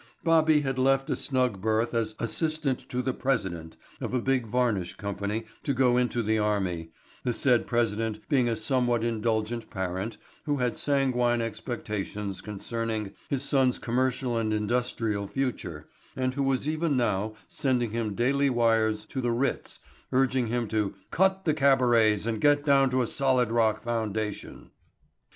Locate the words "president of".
3.13-4.15